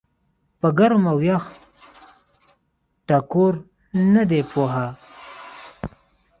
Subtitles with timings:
[0.59, 1.43] پۀ ګرم او يخ
[3.07, 3.53] ټکور
[4.11, 4.87] نۀ دي پوهه